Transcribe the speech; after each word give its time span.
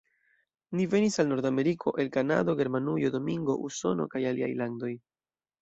Ni 0.79 0.87
venis 0.93 1.17
al 1.23 1.29
Nord-Ameriko 1.31 1.93
el 2.03 2.09
Kanado, 2.17 2.57
Germanujo, 2.63 3.13
Domingo, 3.19 3.59
Usono, 3.71 4.11
kaj 4.15 4.27
aliaj 4.33 4.53
landoj. 4.65 4.95